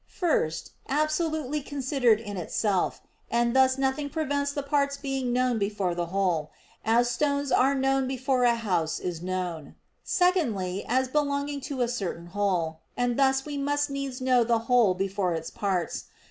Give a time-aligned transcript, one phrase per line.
[0.07, 6.07] First, absolutely considered in itself; and thus nothing prevents the parts being known before the
[6.07, 6.49] whole,
[6.83, 9.75] as stones are known before a house is known.
[10.03, 14.95] Secondly as belonging to a certain whole; and thus we must needs know the whole
[14.95, 16.05] before its parts.